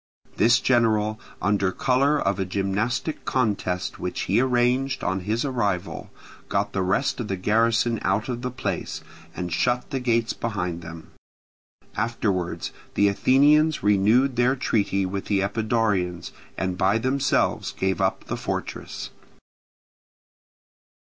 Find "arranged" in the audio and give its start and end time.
4.39-5.03